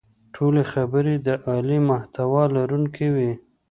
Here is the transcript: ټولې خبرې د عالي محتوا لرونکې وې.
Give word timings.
ټولې 0.35 0.63
خبرې 0.71 1.15
د 1.27 1.27
عالي 1.45 1.79
محتوا 1.89 2.43
لرونکې 2.55 3.07
وې. 3.15 3.31